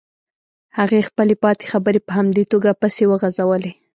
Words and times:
هغې 0.77 1.07
خپلې 1.09 1.35
پاتې 1.43 1.65
خبرې 1.71 1.99
په 2.03 2.11
همدې 2.17 2.43
توګه 2.51 2.69
پسې 2.81 3.03
وغزولې. 3.07 3.71